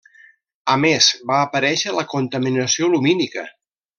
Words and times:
A 0.75 0.77
més, 0.85 1.09
va 1.31 1.35
aparéixer 1.49 1.95
la 1.97 2.07
contaminació 2.15 2.91
lumínica. 2.97 3.45